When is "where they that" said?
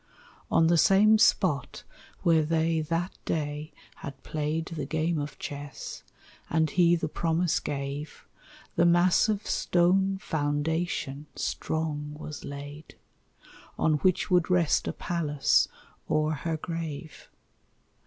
2.23-3.15